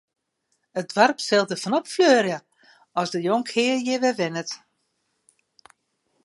It 0.81 0.87
doarp 0.95 1.17
sil 1.27 1.45
derfan 1.49 1.77
opfleurje 1.79 2.37
as 2.99 3.09
de 3.13 3.19
jonkhear 3.27 3.77
hjir 3.83 4.01
wer 4.03 4.17
wennet. 4.19 4.51